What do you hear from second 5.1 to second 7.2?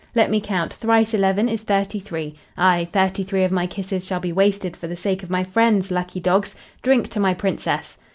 of my friends, lucky dogs! Drink to